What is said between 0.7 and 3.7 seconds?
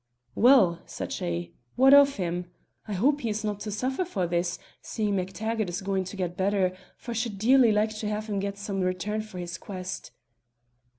said she, "what of him? I hope he is not to